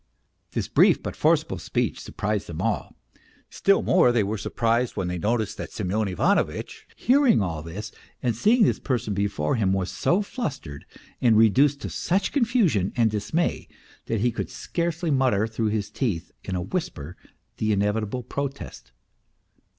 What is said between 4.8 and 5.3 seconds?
when they